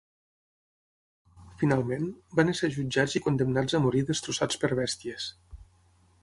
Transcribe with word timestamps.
Finalment, 1.59 2.07
van 2.39 2.49
ésser 2.55 2.71
jutjats 2.77 3.15
i 3.19 3.21
condemnats 3.27 3.77
a 3.77 3.83
morir 3.85 4.03
destrossats 4.09 4.63
per 4.65 4.73
bèsties. 4.83 5.29